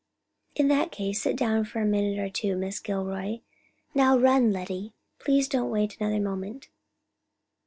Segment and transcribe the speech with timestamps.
[0.55, 3.41] "In that case, sit down for a minute or two, Miss Gilroy.
[3.93, 6.69] Now run, Lettie; please don't wait another moment."